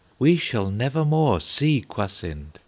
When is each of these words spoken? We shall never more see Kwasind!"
We 0.17 0.35
shall 0.35 0.71
never 0.71 1.05
more 1.05 1.39
see 1.39 1.85
Kwasind!" 1.87 2.55